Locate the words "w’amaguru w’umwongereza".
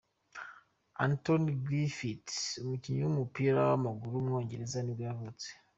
3.69-4.77